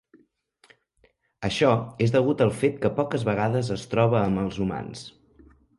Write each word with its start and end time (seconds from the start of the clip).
Això 1.51 1.69
és 2.07 2.15
degut 2.17 2.43
al 2.49 2.55
fet 2.63 2.81
que 2.87 2.93
poques 3.01 3.29
vegades 3.31 3.73
es 3.79 3.89
troba 3.95 4.23
amb 4.27 4.45
els 4.47 4.63
humans. 4.67 5.11